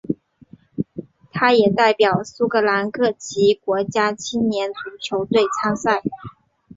[1.31, 6.01] 他也代表苏格兰各级国家青年足球队参赛。